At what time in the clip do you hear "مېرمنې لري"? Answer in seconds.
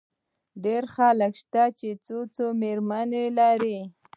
2.61-3.79